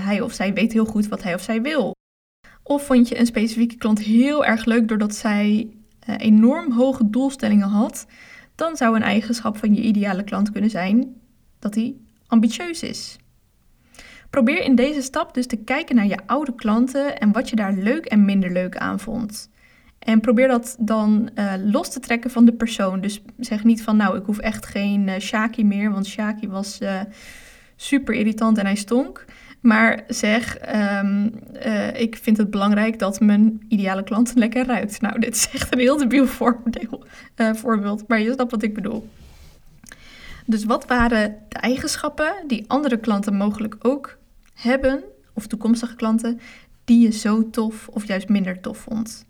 hij 0.07 0.21
of 0.21 0.33
zij 0.33 0.53
weet 0.53 0.73
heel 0.73 0.87
goed 0.87 1.09
wat 1.09 1.23
hij 1.23 1.35
of 1.35 1.43
zij 1.43 1.63
wil. 1.63 1.95
Of 2.63 2.87
vond 2.87 3.09
je 3.09 3.19
een 3.19 3.27
specifieke 3.27 3.77
klant 3.77 3.99
heel 3.99 4.45
erg 4.45 4.65
leuk 4.65 4.89
doordat 4.89 5.15
zij 5.15 5.69
uh, 6.09 6.15
enorm 6.19 6.73
hoge 6.73 7.11
doelstellingen 7.11 7.69
had? 7.69 8.07
Dan 8.57 8.77
zou 8.77 8.97
een 8.97 9.03
eigenschap 9.03 9.57
van 9.57 9.75
je 9.75 9.83
ideale 9.83 10.25
klant 10.25 10.51
kunnen 10.51 10.71
zijn 10.71 11.15
dat 11.59 11.75
hij 11.75 11.95
ambitieus 12.27 12.83
is. 12.83 13.17
Probeer 14.31 14.63
in 14.63 14.75
deze 14.75 15.03
stap 15.03 15.35
dus 15.35 15.47
te 15.47 15.57
kijken 15.57 15.97
naar 15.97 16.07
je 16.07 16.27
oude 16.27 16.55
klanten 16.55 17.19
en 17.19 17.33
wat 17.33 17.49
je 17.49 17.57
daar 17.57 17.73
leuk 17.73 18.05
en 18.05 18.25
minder 18.25 18.53
leuk 18.53 18.77
aan 18.77 19.01
vond. 19.01 19.51
En 19.99 20.21
probeer 20.21 20.49
dat 20.49 20.77
dan 20.79 21.31
uh, 21.35 21.53
los 21.65 21.91
te 21.91 22.01
trekken 22.01 22.31
van 22.31 22.45
de 22.45 22.53
persoon. 22.53 23.01
Dus 23.01 23.23
zeg 23.39 23.65
niet 23.65 23.83
van 23.83 23.97
nou, 23.97 24.19
ik 24.19 24.25
hoef 24.25 24.39
echt 24.39 24.67
geen 24.67 25.09
uh, 25.09 25.19
Shaki 25.19 25.65
meer, 25.65 25.91
want 25.91 26.07
Shaki 26.07 26.49
was 26.49 26.81
uh, 26.81 27.01
super 27.77 28.15
irritant 28.15 28.59
en 28.59 28.65
hij 28.65 28.75
stonk. 28.75 29.25
Maar 29.67 30.05
zeg, 30.09 30.59
um, 31.03 31.33
ik 31.95 32.17
vind 32.17 32.37
het 32.37 32.51
belangrijk 32.51 32.99
dat 32.99 33.21
mijn 33.21 33.65
ideale 33.69 34.03
klant 34.03 34.33
lekker 34.35 34.67
ruikt. 34.67 35.01
Nou, 35.01 35.19
dit 35.19 35.35
is 35.35 35.49
echt 35.53 35.73
een 35.73 35.79
heel 35.79 35.97
debiel 35.97 36.27
voordeel, 36.27 37.05
voorbeeld, 37.35 38.09
maar 38.09 38.21
je 38.21 38.33
snapt 38.33 38.51
wat 38.51 38.63
ik 38.63 38.75
bedoel. 38.75 39.09
Dus 40.45 40.65
wat 40.65 40.87
waren 40.87 41.37
de 41.49 41.59
eigenschappen 41.59 42.35
die 42.47 42.65
andere 42.67 42.97
klanten 42.97 43.35
mogelijk 43.35 43.77
ook 43.79 44.19
hebben, 44.55 45.03
of 45.33 45.47
toekomstige 45.47 45.97
klanten, 45.97 46.41
die 46.85 47.01
je 47.01 47.13
zo 47.13 47.51
tof 47.51 47.89
of 47.89 48.07
juist 48.07 48.29
minder 48.29 48.61
tof 48.61 48.79
vond? 48.79 49.27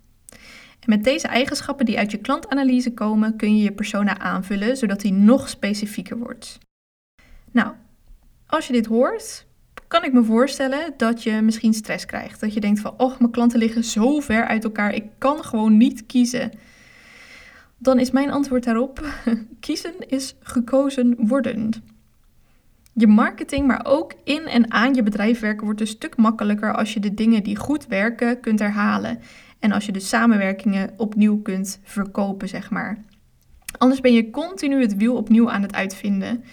En 0.81 0.91
met 0.91 1.05
deze 1.05 1.27
eigenschappen 1.27 1.87
die 1.87 1.99
uit 1.99 2.11
je 2.11 2.19
klantanalyse 2.19 2.95
komen, 2.95 3.37
kun 3.37 3.57
je 3.57 3.63
je 3.63 3.73
persona 3.73 4.19
aanvullen 4.19 4.77
zodat 4.77 5.01
die 5.01 5.13
nog 5.13 5.49
specifieker 5.49 6.19
wordt. 6.19 6.59
Nou, 7.51 7.73
als 8.47 8.67
je 8.67 8.73
dit 8.73 8.87
hoort, 8.87 9.47
kan 10.01 10.05
ik 10.05 10.13
me 10.13 10.25
voorstellen 10.25 10.95
dat 10.97 11.23
je 11.23 11.41
misschien 11.43 11.75
stress 11.75 12.07
krijgt. 12.07 12.41
Dat 12.41 12.55
je 12.55 12.61
denkt 12.61 12.81
van, 12.81 12.95
oh, 12.97 13.19
mijn 13.19 13.31
klanten 13.31 13.59
liggen 13.59 13.85
zo 13.85 14.21
ver 14.21 14.47
uit 14.47 14.65
elkaar, 14.65 14.95
ik 14.95 15.05
kan 15.19 15.45
gewoon 15.45 15.77
niet 15.77 16.07
kiezen. 16.07 16.51
Dan 17.79 17.99
is 17.99 18.11
mijn 18.11 18.31
antwoord 18.31 18.65
daarop: 18.65 19.07
kiezen 19.61 20.09
is 20.09 20.37
gekozen 20.41 21.15
worden. 21.19 21.73
Je 22.93 23.07
marketing, 23.07 23.67
maar 23.67 23.85
ook 23.87 24.15
in 24.25 24.47
en 24.47 24.73
aan 24.73 24.95
je 24.95 25.03
bedrijf 25.03 25.41
werken 25.41 25.65
wordt 25.65 25.81
een 25.81 25.87
stuk 25.87 26.17
makkelijker 26.17 26.75
als 26.75 26.95
je 26.95 27.01
de 27.01 27.15
dingen 27.15 27.43
die 27.43 27.57
goed 27.57 27.87
werken 27.87 28.41
kunt 28.41 28.59
herhalen. 28.59 29.21
En 29.59 29.73
als 29.73 29.87
je 29.87 29.93
de 29.93 30.01
samenwerkingen 30.01 30.91
opnieuw 30.97 31.43
kunt 31.43 31.81
verkopen, 31.83 32.49
zeg 32.49 32.71
maar. 32.71 33.05
Anders 33.79 34.01
ben 34.01 34.13
je 34.13 34.31
continu 34.31 34.81
het 34.81 34.97
wiel 34.97 35.17
opnieuw 35.17 35.51
aan 35.51 35.63
het 35.63 35.75
uitvinden. 35.75 36.45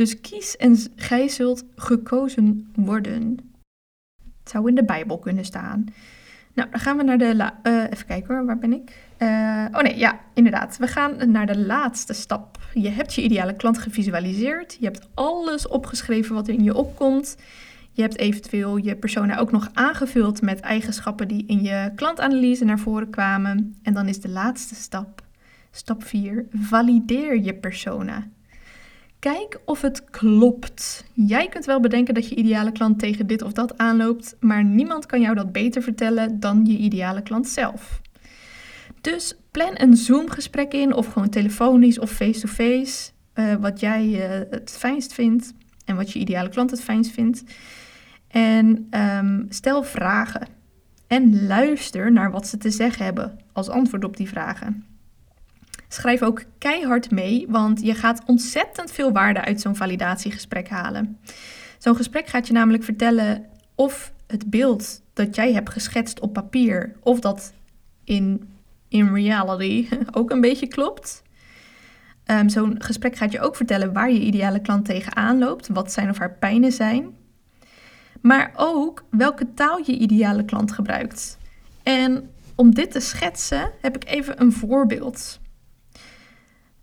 Dus 0.00 0.20
kies 0.20 0.56
en 0.56 0.76
gij 0.96 1.28
zult 1.28 1.64
gekozen 1.76 2.72
worden. 2.74 3.38
Het 4.38 4.50
zou 4.50 4.68
in 4.68 4.74
de 4.74 4.84
Bijbel 4.84 5.18
kunnen 5.18 5.44
staan. 5.44 5.84
Nou, 6.54 6.70
dan 6.70 6.80
gaan 6.80 6.96
we 6.96 7.02
naar 7.02 7.18
de. 7.18 7.50
Uh, 7.62 7.82
even 7.82 8.06
kijken 8.06 8.34
hoor, 8.34 8.46
waar 8.46 8.58
ben 8.58 8.72
ik? 8.72 9.06
Uh, 9.18 9.66
oh 9.72 9.80
nee, 9.80 9.98
ja, 9.98 10.20
inderdaad. 10.34 10.76
We 10.76 10.86
gaan 10.86 11.30
naar 11.30 11.46
de 11.46 11.58
laatste 11.58 12.12
stap. 12.12 12.58
Je 12.74 12.88
hebt 12.88 13.14
je 13.14 13.22
ideale 13.22 13.56
klant 13.56 13.78
gevisualiseerd. 13.78 14.76
Je 14.80 14.84
hebt 14.84 15.08
alles 15.14 15.68
opgeschreven 15.68 16.34
wat 16.34 16.48
in 16.48 16.62
je 16.62 16.74
opkomt. 16.74 17.36
Je 17.92 18.02
hebt 18.02 18.18
eventueel 18.18 18.76
je 18.76 18.96
persona 18.96 19.38
ook 19.38 19.50
nog 19.50 19.68
aangevuld 19.72 20.42
met 20.42 20.60
eigenschappen 20.60 21.28
die 21.28 21.46
in 21.46 21.62
je 21.62 21.92
klantanalyse 21.94 22.64
naar 22.64 22.78
voren 22.78 23.10
kwamen. 23.10 23.78
En 23.82 23.94
dan 23.94 24.08
is 24.08 24.20
de 24.20 24.28
laatste 24.28 24.74
stap, 24.74 25.22
stap 25.70 26.04
4, 26.04 26.46
valideer 26.52 27.40
je 27.40 27.54
persona. 27.54 28.26
Kijk 29.20 29.60
of 29.64 29.80
het 29.80 30.04
klopt. 30.04 31.04
Jij 31.12 31.48
kunt 31.48 31.64
wel 31.64 31.80
bedenken 31.80 32.14
dat 32.14 32.28
je 32.28 32.34
ideale 32.34 32.72
klant 32.72 32.98
tegen 32.98 33.26
dit 33.26 33.42
of 33.42 33.52
dat 33.52 33.78
aanloopt, 33.78 34.36
maar 34.40 34.64
niemand 34.64 35.06
kan 35.06 35.20
jou 35.20 35.34
dat 35.34 35.52
beter 35.52 35.82
vertellen 35.82 36.40
dan 36.40 36.64
je 36.64 36.76
ideale 36.76 37.22
klant 37.22 37.48
zelf. 37.48 38.00
Dus 39.00 39.34
plan 39.50 39.72
een 39.74 39.96
Zoom-gesprek 39.96 40.72
in, 40.72 40.94
of 40.94 41.06
gewoon 41.06 41.28
telefonisch 41.28 41.98
of 41.98 42.10
face-to-face, 42.10 43.10
uh, 43.34 43.54
wat 43.54 43.80
jij 43.80 44.06
uh, 44.06 44.46
het 44.50 44.70
fijnst 44.78 45.12
vindt 45.12 45.52
en 45.84 45.96
wat 45.96 46.12
je 46.12 46.18
ideale 46.18 46.48
klant 46.48 46.70
het 46.70 46.82
fijnst 46.82 47.10
vindt. 47.10 47.42
En 48.28 48.88
um, 48.90 49.46
stel 49.48 49.82
vragen 49.82 50.48
en 51.06 51.46
luister 51.46 52.12
naar 52.12 52.30
wat 52.30 52.46
ze 52.46 52.56
te 52.58 52.70
zeggen 52.70 53.04
hebben 53.04 53.38
als 53.52 53.68
antwoord 53.68 54.04
op 54.04 54.16
die 54.16 54.28
vragen. 54.28 54.89
Schrijf 55.92 56.22
ook 56.22 56.42
keihard 56.58 57.10
mee, 57.10 57.46
want 57.48 57.80
je 57.82 57.94
gaat 57.94 58.22
ontzettend 58.26 58.90
veel 58.92 59.12
waarde 59.12 59.40
uit 59.40 59.60
zo'n 59.60 59.76
validatiegesprek 59.76 60.68
halen. 60.68 61.18
Zo'n 61.78 61.96
gesprek 61.96 62.26
gaat 62.26 62.46
je 62.46 62.52
namelijk 62.52 62.84
vertellen 62.84 63.46
of 63.74 64.12
het 64.26 64.50
beeld 64.50 65.02
dat 65.12 65.34
jij 65.34 65.52
hebt 65.52 65.70
geschetst 65.70 66.20
op 66.20 66.32
papier, 66.32 66.92
of 67.00 67.20
dat 67.20 67.52
in, 68.04 68.48
in 68.88 69.14
reality 69.14 69.88
ook 70.18 70.30
een 70.30 70.40
beetje 70.40 70.66
klopt. 70.66 71.22
Um, 72.26 72.48
Zo'n 72.48 72.82
gesprek 72.82 73.16
gaat 73.16 73.32
je 73.32 73.40
ook 73.40 73.56
vertellen 73.56 73.92
waar 73.92 74.10
je 74.10 74.20
ideale 74.20 74.60
klant 74.60 74.84
tegenaan 74.84 75.38
loopt, 75.38 75.68
wat 75.68 75.92
zijn 75.92 76.10
of 76.10 76.18
haar 76.18 76.36
pijnen 76.38 76.72
zijn. 76.72 77.16
Maar 78.20 78.52
ook 78.56 79.04
welke 79.10 79.54
taal 79.54 79.78
je 79.78 79.98
ideale 79.98 80.44
klant 80.44 80.72
gebruikt. 80.72 81.38
En 81.82 82.30
om 82.54 82.74
dit 82.74 82.90
te 82.90 83.00
schetsen 83.00 83.70
heb 83.80 83.96
ik 83.96 84.08
even 84.08 84.40
een 84.40 84.52
voorbeeld. 84.52 85.40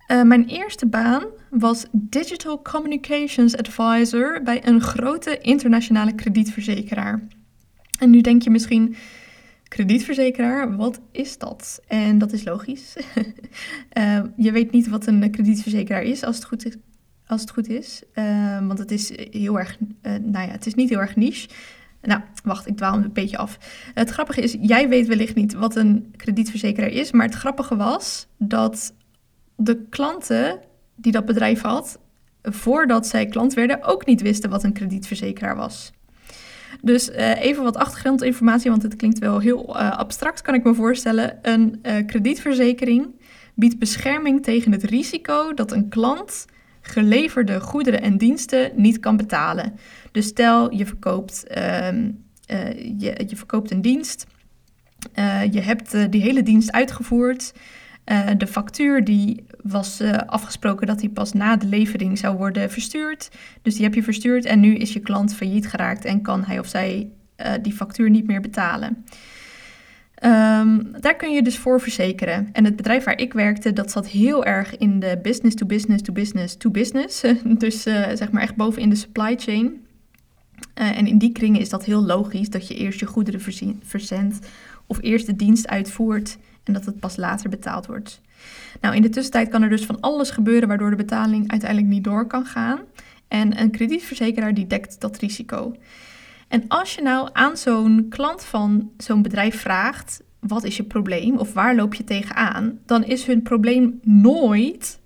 Uh, 0.08 0.24
mijn 0.24 0.46
eerste 0.46 0.86
baan 0.86 1.24
was 1.50 1.86
Digital 1.92 2.62
Communications 2.62 3.58
Advisor 3.58 4.42
bij 4.44 4.68
een 4.68 4.82
grote 4.82 5.38
internationale 5.38 6.16
kredietverzekeraar. 6.16 7.28
En 8.00 8.10
nu 8.10 8.22
denk 8.22 8.42
je 8.42 8.50
misschien, 8.50 8.96
kredietverzekeraar, 9.64 10.76
wat 10.76 11.00
is 11.12 11.38
dat? 11.38 11.82
En 11.88 12.18
dat 12.18 12.34
is 12.34 12.44
logisch. 12.44 12.96
uh, 13.98 14.20
je 14.46 14.52
weet 14.52 14.72
niet 14.72 14.88
wat 14.88 15.08
een 15.08 15.32
kredietverzekeraar 15.32 16.04
is, 16.04 16.24
als 16.24 16.36
het 16.36 16.46
goed 16.46 16.66
is. 16.66 16.76
Als 17.26 17.42
het 17.42 17.52
goed 17.52 17.68
is. 17.68 18.04
Uh, 18.14 18.68
want 18.68 18.80
het 18.80 18.92
is 18.92 19.12
heel 19.32 19.60
erg, 19.60 19.78
nou 20.02 20.48
ja, 20.48 20.52
het 20.52 20.66
is 20.66 20.74
niet 20.74 20.90
heel 20.90 21.00
erg 21.00 21.16
niche. 21.16 21.50
Nou, 22.02 22.22
wacht, 22.44 22.68
ik 22.68 22.78
dwaal 22.78 22.94
een 22.94 23.14
beetje 23.14 23.38
af. 23.38 23.58
Het 23.94 24.10
grappige 24.10 24.42
is, 24.42 24.58
jij 24.62 24.90
weet 24.90 25.08
wellicht 25.08 25.36
niet 25.36 25.54
wat 25.54 25.76
een 25.76 26.14
kredietverzekeraar 26.16 26.90
is, 26.90 27.12
maar 27.12 27.26
het 27.26 27.36
grappige 27.36 27.76
was 27.76 28.28
dat 28.38 28.94
de 29.58 29.86
klanten 29.90 30.60
die 30.96 31.12
dat 31.12 31.26
bedrijf 31.26 31.62
had, 31.62 32.00
voordat 32.42 33.08
zij 33.08 33.26
klant 33.26 33.54
werden, 33.54 33.84
ook 33.84 34.06
niet 34.06 34.22
wisten 34.22 34.50
wat 34.50 34.64
een 34.64 34.74
kredietverzekeraar 34.74 35.56
was. 35.56 35.92
Dus 36.82 37.10
uh, 37.10 37.42
even 37.42 37.64
wat 37.64 37.78
achtergrondinformatie, 37.78 38.70
want 38.70 38.84
het 38.84 38.96
klinkt 38.96 39.20
wel 39.20 39.40
heel 39.40 39.76
uh, 39.76 39.92
abstract, 39.92 40.42
kan 40.42 40.54
ik 40.54 40.64
me 40.64 40.74
voorstellen. 40.74 41.40
Een 41.42 41.80
uh, 41.84 42.06
kredietverzekering 42.06 43.08
biedt 43.54 43.80
bescherming 43.80 44.44
tegen 44.44 44.72
het 44.72 44.84
risico 44.84 45.54
dat 45.54 45.72
een 45.72 45.90
klant 45.90 46.46
geleverde 46.82 47.60
goederen 47.60 48.02
en 48.02 48.18
diensten 48.18 48.72
niet 48.76 49.00
kan 49.00 49.18
betalen. 49.18 49.74
Dus 50.12 50.26
stel 50.26 50.74
je 50.74 50.86
verkoopt, 50.86 51.48
ehm, 51.48 52.12
je, 52.98 53.24
je, 53.28 53.36
verkoopt 53.36 53.72
een 53.72 53.82
dienst, 53.82 54.26
je 55.52 55.60
hebt 55.62 56.12
die 56.12 56.22
hele 56.22 56.44
dienst 56.44 56.72
uitgevoerd. 56.72 57.54
Uh, 58.12 58.30
de 58.38 58.48
factuur 58.48 59.04
die 59.04 59.46
was 59.64 60.02
uh, 60.02 60.14
afgesproken 60.14 60.88
dat 60.88 61.00
die 61.00 61.10
pas 61.10 61.34
na 61.34 61.58
de 61.58 61.66
levering 61.66 62.18
zou 62.18 62.38
worden 62.38 62.72
verstuurd. 62.72 63.30
Dus 63.62 63.74
die 63.76 63.84
heb 63.84 63.94
je 63.94 64.04
verstuurd 64.04 64.46
en 64.46 64.60
nu 64.60 64.76
is 64.76 64.94
je 64.94 65.00
klant 65.00 65.36
failliet 65.36 65.68
geraakt 65.68 66.06
en 66.06 66.22
kan 66.22 66.44
hij 66.44 66.60
of 66.60 66.68
zij 66.68 67.10
uh, 67.38 67.52
die 67.62 67.74
factuur 67.74 68.10
niet 68.10 68.28
meer 68.28 68.42
betalen. 68.42 69.06
Um, 70.24 70.92
daar 71.00 71.16
kun 71.18 71.32
je 71.32 71.42
dus 71.42 71.58
voor 71.58 71.82
verzekeren. 71.82 72.50
En 72.52 72.66
het 72.66 72.76
bedrijf 72.76 73.04
waar 73.04 73.20
ik 73.20 73.34
werkte, 73.34 73.74
dat 73.74 73.92
zat 73.92 74.08
heel 74.08 74.46
erg 74.46 74.78
in 74.78 75.00
de 75.00 75.20
business 75.22 75.56
to 75.56 75.66
business 75.66 76.04
to 76.04 76.14
business 76.14 76.58
to 76.58 76.72
business. 76.72 77.24
dus 77.64 77.82
zeg 78.14 78.32
maar 78.32 78.42
echt 78.42 78.56
boven 78.56 78.82
in 78.82 78.90
de 78.90 78.96
supply 78.96 79.36
chain. 79.38 79.86
en 80.74 81.08
in 81.08 81.18
die 81.18 81.32
kringen 81.32 81.62
is 81.62 81.70
dat 81.70 81.86
heel 81.86 82.06
logisch 82.06 82.50
dat 82.50 82.68
je 82.68 82.76
eerst 82.76 83.00
je 83.00 83.06
goederen 83.06 83.42
verzendt 83.82 84.48
of 84.86 84.98
eerst 85.02 85.26
de 85.26 85.36
dienst 85.36 85.68
uitvoert 85.68 86.38
en 86.68 86.74
dat 86.74 86.86
het 86.86 87.00
pas 87.00 87.16
later 87.16 87.50
betaald 87.50 87.86
wordt. 87.86 88.22
Nou, 88.82 88.96
in 88.96 89.02
de 89.02 89.10
tussentijd 89.10 89.50
kan 89.50 89.62
er 89.62 89.70
dus 89.70 89.86
van 89.86 90.00
alles 90.00 90.30
gebeuren 90.30 90.68
waardoor 90.68 90.90
de 90.90 90.96
betaling 90.96 91.52
uiteindelijk 91.52 91.92
niet 91.92 92.04
door 92.04 92.28
kan 92.28 92.46
gaan. 92.46 92.80
En 93.28 93.62
een 93.62 93.72
kredietverzekeraar 93.72 94.54
die 94.54 94.68
dekt 94.68 95.02
dat 95.02 95.18
risico. 95.18 95.76
En 96.48 96.64
als 96.68 96.96
je 96.96 97.02
nou 97.02 97.30
aan 97.34 97.58
zo'n 97.58 98.06
klant 98.10 98.44
van 98.44 98.92
zo'n 98.98 99.22
bedrijf 99.22 99.62
vraagt: 99.62 100.24
wat 100.40 100.64
is 100.64 100.78
je 100.78 100.84
probleem 100.84 101.38
of 101.38 101.54
waar 101.54 101.76
loop 101.76 101.94
je 101.94 102.04
tegenaan? 102.04 102.80
Dan 102.86 103.04
is 103.04 103.26
hun 103.26 103.42
probleem 103.42 104.00
nooit: 104.04 105.00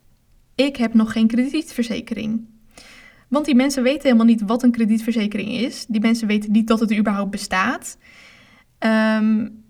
ik 0.55 0.75
heb 0.75 0.93
nog 0.93 1.11
geen 1.11 1.27
kredietverzekering. 1.27 2.49
Want 3.27 3.45
die 3.45 3.55
mensen 3.55 3.83
weten 3.83 4.03
helemaal 4.03 4.25
niet 4.25 4.41
wat 4.41 4.63
een 4.63 4.71
kredietverzekering 4.71 5.49
is. 5.49 5.85
Die 5.85 6.01
mensen 6.01 6.27
weten 6.27 6.51
niet 6.51 6.67
dat 6.67 6.79
het 6.79 6.97
überhaupt 6.97 7.31
bestaat. 7.31 7.97
Um, 8.79 9.60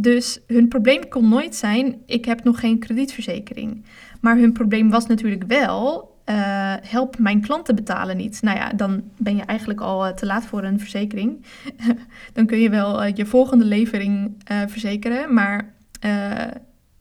dus 0.00 0.40
hun 0.46 0.68
probleem 0.68 1.08
kon 1.08 1.28
nooit 1.28 1.54
zijn: 1.54 2.02
ik 2.06 2.24
heb 2.24 2.44
nog 2.44 2.60
geen 2.60 2.78
kredietverzekering. 2.78 3.84
Maar 4.20 4.36
hun 4.36 4.52
probleem 4.52 4.90
was 4.90 5.06
natuurlijk 5.06 5.44
wel: 5.46 6.14
uh, 6.26 6.74
help 6.80 7.18
mijn 7.18 7.40
klanten 7.40 7.74
betalen 7.74 8.16
niet. 8.16 8.42
Nou 8.42 8.56
ja, 8.56 8.68
dan 8.68 9.02
ben 9.16 9.36
je 9.36 9.42
eigenlijk 9.42 9.80
al 9.80 10.06
eh, 10.06 10.12
te 10.12 10.26
laat 10.26 10.46
voor 10.46 10.64
een 10.64 10.80
verzekering. 10.80 11.44
dan 12.32 12.46
kun 12.46 12.58
je 12.58 12.70
wel 12.70 13.04
uh, 13.04 13.14
je 13.14 13.26
volgende 13.26 13.64
levering 13.64 14.36
verzekeren, 14.66 15.34
maar 15.34 15.74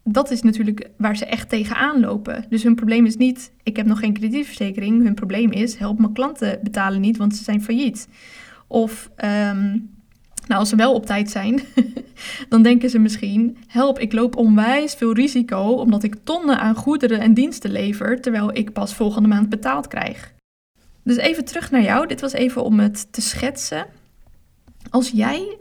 dat 0.03 0.31
is 0.31 0.41
natuurlijk 0.41 0.89
waar 0.97 1.17
ze 1.17 1.25
echt 1.25 1.49
tegenaan 1.49 1.99
lopen. 1.99 2.45
Dus 2.49 2.63
hun 2.63 2.75
probleem 2.75 3.05
is 3.05 3.17
niet: 3.17 3.51
ik 3.63 3.75
heb 3.75 3.85
nog 3.85 3.99
geen 3.99 4.13
kredietverzekering. 4.13 5.03
Hun 5.03 5.13
probleem 5.13 5.51
is: 5.51 5.75
help 5.75 5.99
mijn 5.99 6.13
klanten 6.13 6.59
betalen 6.63 7.01
niet, 7.01 7.17
want 7.17 7.35
ze 7.35 7.43
zijn 7.43 7.61
failliet. 7.61 8.07
Of 8.67 9.11
um, 9.53 9.94
nou, 10.47 10.59
als 10.59 10.69
ze 10.69 10.75
wel 10.75 10.93
op 10.93 11.05
tijd 11.05 11.29
zijn, 11.29 11.61
dan 12.49 12.61
denken 12.63 12.89
ze 12.89 12.99
misschien: 12.99 13.57
help, 13.67 13.99
ik 13.99 14.13
loop 14.13 14.35
onwijs 14.35 14.93
veel 14.93 15.13
risico 15.13 15.61
omdat 15.61 16.03
ik 16.03 16.15
tonnen 16.23 16.59
aan 16.59 16.75
goederen 16.75 17.19
en 17.19 17.33
diensten 17.33 17.71
lever, 17.71 18.21
terwijl 18.21 18.55
ik 18.55 18.73
pas 18.73 18.95
volgende 18.95 19.27
maand 19.27 19.49
betaald 19.49 19.87
krijg. 19.87 20.33
Dus 21.03 21.17
even 21.17 21.45
terug 21.45 21.71
naar 21.71 21.81
jou. 21.81 22.07
Dit 22.07 22.21
was 22.21 22.33
even 22.33 22.63
om 22.63 22.79
het 22.79 23.13
te 23.13 23.21
schetsen. 23.21 23.85
Als 24.89 25.09
jij 25.09 25.57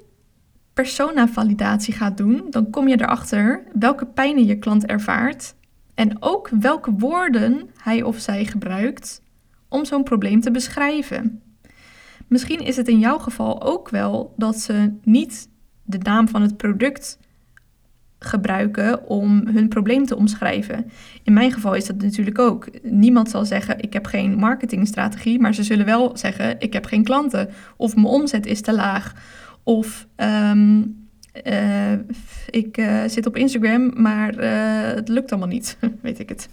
persona-validatie 0.75 1.95
gaat 1.95 2.17
doen, 2.17 2.47
dan 2.50 2.71
kom 2.71 2.88
je 2.88 3.00
erachter 3.00 3.62
welke 3.73 4.07
pijnen 4.07 4.45
je 4.45 4.59
klant 4.59 4.87
ervaart 4.87 5.55
en 5.95 6.17
ook 6.23 6.49
welke 6.49 6.91
woorden 6.91 7.71
hij 7.76 8.03
of 8.03 8.19
zij 8.19 8.45
gebruikt 8.45 9.23
om 9.69 9.85
zo'n 9.85 10.03
probleem 10.03 10.41
te 10.41 10.50
beschrijven. 10.50 11.43
Misschien 12.28 12.61
is 12.61 12.76
het 12.76 12.88
in 12.88 12.99
jouw 12.99 13.19
geval 13.19 13.62
ook 13.62 13.88
wel 13.88 14.35
dat 14.37 14.59
ze 14.59 14.93
niet 15.02 15.49
de 15.83 15.99
naam 15.99 16.28
van 16.28 16.43
het 16.43 16.57
product 16.57 17.19
gebruiken 18.19 19.07
om 19.07 19.47
hun 19.47 19.69
probleem 19.69 20.07
te 20.07 20.16
omschrijven. 20.16 20.90
In 21.23 21.33
mijn 21.33 21.52
geval 21.52 21.75
is 21.75 21.87
dat 21.87 22.02
natuurlijk 22.02 22.38
ook. 22.38 22.69
Niemand 22.83 23.31
zal 23.31 23.45
zeggen: 23.45 23.81
Ik 23.81 23.93
heb 23.93 24.07
geen 24.07 24.35
marketingstrategie, 24.35 25.40
maar 25.40 25.54
ze 25.54 25.62
zullen 25.62 25.87
wel 25.87 26.16
zeggen: 26.16 26.61
Ik 26.61 26.73
heb 26.73 26.85
geen 26.85 27.04
klanten. 27.04 27.49
Of 27.76 27.95
mijn 27.95 28.07
omzet 28.07 28.47
is 28.47 28.61
te 28.61 28.73
laag. 28.73 29.14
Of 29.62 30.07
um, 30.16 31.02
eh, 31.43 31.93
ik 32.50 32.76
eh, 32.76 33.02
zit 33.07 33.26
op 33.26 33.37
Instagram, 33.37 34.02
maar 34.02 34.38
eh, 34.38 34.95
het 34.95 35.09
lukt 35.09 35.31
allemaal 35.31 35.49
niet, 35.49 35.76
weet 36.02 36.19
ik 36.19 36.28
het. 36.28 36.49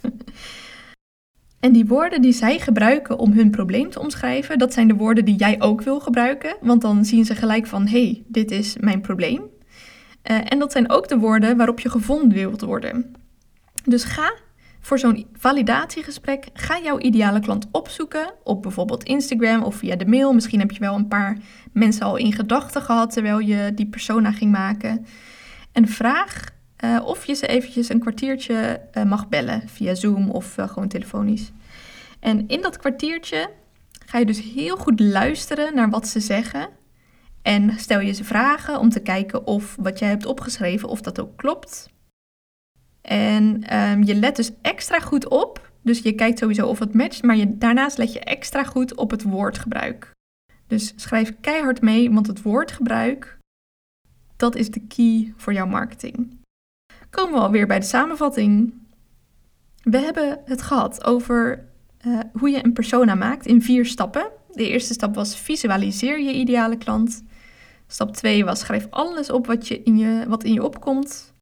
En 1.62 1.72
die 1.72 1.86
woorden 1.86 2.22
die 2.22 2.32
zij 2.32 2.60
gebruiken 2.60 3.18
om 3.18 3.32
hun 3.32 3.51
probleem 3.51 3.89
te 3.89 4.00
omschrijven, 4.00 4.58
dat 4.58 4.74
zijn 4.74 4.88
de 4.88 4.96
woorden 4.96 5.25
die 5.25 5.36
jij 5.36 5.62
ook 5.62 5.82
wil 5.82 6.00
gebruiken. 6.00 6.56
Want 6.62 6.82
dan 6.82 7.06
zien 7.06 7.25
ze 7.25 7.36
gelijk 7.36 7.68
van, 7.68 7.88
hé, 7.88 8.03
hey, 8.03 8.24
dit 8.27 8.51
is 8.51 8.75
mijn 8.80 9.01
probleem. 9.01 9.41
en 10.22 10.60
dat 10.60 10.72
zijn 10.72 10.91
ook 10.91 11.08
de 11.08 11.18
woorden 11.18 11.58
waarop 11.58 11.80
je 11.80 11.89
gevonden 11.89 12.38
wilt 12.38 12.62
worden. 12.62 13.15
Dus 13.84 14.03
ga 14.03 14.34
voor 14.82 15.00
zo'n 15.00 15.27
validatiegesprek, 15.34 16.48
ga 16.53 16.80
jouw 16.84 17.00
ideale 17.00 17.39
klant 17.39 17.68
opzoeken 17.72 18.34
op 18.44 18.62
bijvoorbeeld 18.62 19.03
Instagram 19.03 19.63
of 19.63 19.75
via 19.75 19.96
de 19.96 20.06
mail. 20.06 20.34
Misschien 20.34 20.60
heb 20.60 20.72
je 20.72 20.80
wel 20.80 20.96
een 20.96 21.08
paar 21.08 21.38
mensen 21.72 22.06
al 22.06 22.15
in 22.15 22.34
gedachten 22.34 22.82
gehad 22.82 23.13
terwijl 23.13 23.39
je 23.39 23.72
die 23.75 23.88
persona 23.88 24.32
ging 24.32 24.51
maken. 24.51 25.06
En 25.72 25.88
vraag 25.88 26.50
uh, 26.84 27.02
of 27.06 27.26
je 27.26 27.34
ze 27.34 27.48
eventjes 27.48 27.90
een 27.90 28.00
kwartiertje 28.00 28.82
uh, 28.94 29.04
mag 29.04 29.30
bellen 29.30 29.70
via 29.70 29.96
Zoom 29.96 30.30
of 30.30 30.58
uh, 30.58 30.68
gewoon 30.68 30.88
telefonisch. 30.88 31.52
En 32.20 32.48
in 32.48 32.62
dat 32.62 32.78
kwartiertje 32.78 33.50
ga 34.06 34.18
je 34.18 34.26
dus 34.26 34.42
heel 34.54 34.78
goed 34.78 35.00
luisteren 35.00 35.76
naar 35.76 35.90
wat 35.90 36.08
ze 36.08 36.20
zeggen. 36.20 36.70
En 37.42 37.80
stel 37.80 38.00
je 38.00 38.12
ze 38.12 38.24
vragen 38.24 38.80
om 38.80 38.90
te 38.90 39.00
kijken 39.00 39.48
of 39.48 39.76
wat 39.80 40.00
jij 40.00 40.10
hebt 40.10 40.26
opgeschreven, 40.26 40.90
of 40.90 41.02
dat 41.02 41.20
ook 41.20 41.38
klopt. 41.38 41.90
En 43.02 43.76
um, 43.78 44.04
je 44.04 44.16
let 44.16 44.36
dus 44.36 44.52
extra 44.62 45.00
goed 45.00 45.28
op. 45.28 45.72
Dus 45.84 46.00
je 46.00 46.14
kijkt 46.14 46.40
sowieso 46.40 46.68
of 46.68 46.80
het 46.80 46.94
matcht, 46.94 47.24
maar 47.24 47.36
je, 47.36 47.58
daarnaast 47.58 47.98
let 47.98 48.14
je 48.14 48.20
extra 48.20 48.64
goed 48.64 48.96
op 48.96 49.12
het 49.12 49.24
woordgebruik. 49.24 50.12
Dus 50.68 50.94
schrijf 50.96 51.34
keihard 51.42 51.82
mee, 51.82 52.12
want 52.12 52.28
het 52.28 52.42
woordgebruik, 52.42 53.38
dat 54.36 54.56
is 54.56 54.72
de 54.72 54.80
key 54.88 55.34
voor 55.38 55.54
jouw 55.54 55.68
marketing. 55.68 56.40
Komen 57.12 57.34
we 57.34 57.39
alweer 57.39 57.68
bij 57.68 57.80
de 57.80 57.86
samenvatting. 57.86 58.74
We 59.84 59.98
hebben 59.98 60.39
het 60.46 60.62
gehad 60.62 61.06
over 61.06 61.68
uh, 62.08 62.20
hoe 62.34 62.50
je 62.50 62.65
een 62.65 62.74
persona 62.74 63.15
maakt 63.15 63.46
in 63.46 63.62
vier 63.62 63.86
stappen. 63.86 64.30
De 64.51 64.70
eerste 64.70 64.94
stap 64.94 65.15
was 65.15 65.36
visualiseer 65.36 66.20
je 66.20 66.34
ideale 66.34 66.77
klant. 66.77 67.24
Stap 67.88 68.13
2 68.13 68.46
was 68.46 68.60
schrijf 68.60 68.88
alles 68.89 69.32
op 69.32 69.48
wat, 69.48 69.68
je 69.68 69.84
in 69.84 69.98
je, 69.98 70.25
wat 70.27 70.44
in 70.44 70.53
je 70.53 70.63
opkomt. 70.63 71.34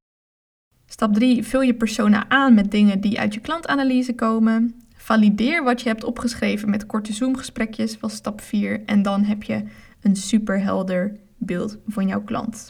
Stap 0.86 1.14
3. 1.14 1.44
Vul 1.44 1.62
je 1.62 1.76
persona 1.76 2.30
aan 2.30 2.54
met 2.54 2.72
dingen 2.72 3.02
die 3.02 3.20
uit 3.20 3.34
je 3.34 3.40
klantanalyse 3.40 4.16
komen. 4.16 4.82
Valideer 4.96 5.64
wat 5.64 5.82
je 5.82 5.90
hebt 5.90 6.04
opgeschreven 6.04 6.70
met 6.70 6.86
korte 6.86 7.14
Zoom-gesprekjes, 7.14 8.00
was 8.00 8.14
stap 8.14 8.42
4. 8.42 8.86
En 8.86 9.02
dan 9.02 9.24
heb 9.24 9.44
je 9.44 9.64
een 10.02 10.16
superhelder 10.16 11.20
beeld 11.38 11.78
van 11.88 12.08
jouw 12.08 12.24
klant. 12.24 12.70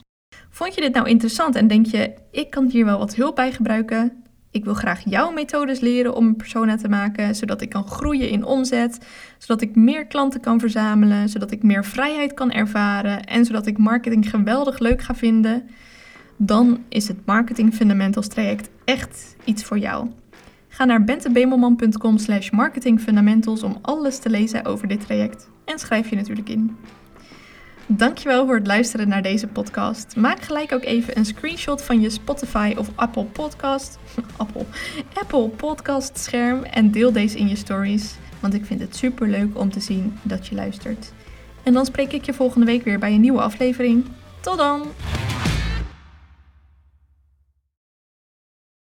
Vond 0.50 0.74
je 0.74 0.80
dit 0.80 0.94
nou 0.94 1.08
interessant 1.08 1.54
en 1.54 1.66
denk 1.66 1.86
je, 1.86 2.14
ik 2.30 2.50
kan 2.50 2.68
hier 2.70 2.84
wel 2.84 2.98
wat 2.98 3.14
hulp 3.14 3.34
bij 3.34 3.52
gebruiken? 3.52 4.12
Ik 4.50 4.64
wil 4.64 4.74
graag 4.74 5.02
jouw 5.04 5.30
methodes 5.30 5.80
leren 5.80 6.14
om 6.14 6.26
een 6.26 6.36
persona 6.36 6.76
te 6.76 6.88
maken, 6.88 7.34
zodat 7.34 7.60
ik 7.60 7.68
kan 7.68 7.86
groeien 7.86 8.28
in 8.28 8.44
omzet, 8.44 9.06
zodat 9.38 9.60
ik 9.60 9.74
meer 9.74 10.06
klanten 10.06 10.40
kan 10.40 10.60
verzamelen, 10.60 11.28
zodat 11.28 11.50
ik 11.50 11.62
meer 11.62 11.84
vrijheid 11.84 12.34
kan 12.34 12.52
ervaren 12.52 13.24
en 13.24 13.44
zodat 13.44 13.66
ik 13.66 13.78
marketing 13.78 14.30
geweldig 14.30 14.78
leuk 14.78 15.02
ga 15.02 15.14
vinden 15.14 15.68
dan 16.42 16.84
is 16.88 17.08
het 17.08 17.26
Marketing 17.26 17.74
Fundamentals 17.74 18.28
traject 18.28 18.70
echt 18.84 19.36
iets 19.44 19.64
voor 19.64 19.78
jou. 19.78 20.10
Ga 20.68 20.84
naar 20.84 21.04
bentebemelman.com 21.04 22.18
slash 22.18 22.50
marketingfundamentals 22.50 23.62
om 23.62 23.78
alles 23.82 24.18
te 24.18 24.30
lezen 24.30 24.64
over 24.64 24.88
dit 24.88 25.00
traject 25.00 25.48
en 25.64 25.78
schrijf 25.78 26.10
je 26.10 26.16
natuurlijk 26.16 26.48
in. 26.48 26.76
Dankjewel 27.92 28.46
voor 28.46 28.54
het 28.54 28.66
luisteren 28.66 29.08
naar 29.08 29.22
deze 29.22 29.46
podcast. 29.46 30.16
Maak 30.16 30.42
gelijk 30.42 30.72
ook 30.72 30.84
even 30.84 31.18
een 31.18 31.24
screenshot 31.24 31.82
van 31.82 32.00
je 32.00 32.10
Spotify 32.10 32.74
of 32.78 32.88
Apple 32.94 33.24
Podcast, 33.24 33.98
Apple, 34.36 34.64
Apple 35.14 35.48
Podcast 35.48 36.18
scherm 36.18 36.62
en 36.62 36.90
deel 36.90 37.12
deze 37.12 37.38
in 37.38 37.48
je 37.48 37.56
stories, 37.56 38.14
want 38.40 38.54
ik 38.54 38.64
vind 38.64 38.80
het 38.80 38.96
super 38.96 39.28
leuk 39.28 39.58
om 39.58 39.70
te 39.70 39.80
zien 39.80 40.18
dat 40.22 40.46
je 40.46 40.54
luistert. 40.54 41.12
En 41.62 41.72
dan 41.72 41.86
spreek 41.86 42.12
ik 42.12 42.24
je 42.24 42.32
volgende 42.32 42.66
week 42.66 42.84
weer 42.84 42.98
bij 42.98 43.12
een 43.12 43.20
nieuwe 43.20 43.40
aflevering. 43.40 44.04
Tot 44.40 44.56
dan! 44.56 44.82